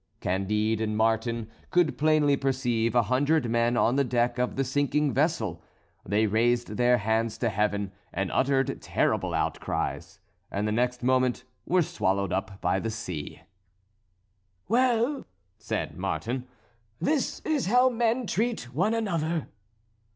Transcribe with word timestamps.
Candide 0.19 0.81
and 0.81 0.97
Martin 0.97 1.47
could 1.69 1.95
plainly 1.95 2.35
perceive 2.35 2.95
a 2.95 3.03
hundred 3.03 3.47
men 3.47 3.77
on 3.77 3.97
the 3.97 4.03
deck 4.03 4.39
of 4.39 4.55
the 4.55 4.63
sinking 4.63 5.13
vessel; 5.13 5.61
they 6.03 6.25
raised 6.25 6.69
their 6.69 6.97
hands 6.97 7.37
to 7.37 7.49
heaven 7.49 7.91
and 8.11 8.31
uttered 8.31 8.81
terrible 8.81 9.35
outcries, 9.35 10.19
and 10.49 10.67
the 10.67 10.71
next 10.71 11.03
moment 11.03 11.43
were 11.67 11.83
swallowed 11.83 12.33
up 12.33 12.59
by 12.61 12.79
the 12.79 12.89
sea. 12.89 13.43
"Well," 14.67 15.27
said 15.59 15.95
Martin, 15.99 16.47
"this 16.99 17.39
is 17.41 17.67
how 17.67 17.89
men 17.89 18.25
treat 18.25 18.73
one 18.73 18.95
another." 18.95 19.49